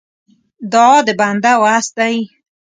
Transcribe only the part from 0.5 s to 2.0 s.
دعا د بنده وس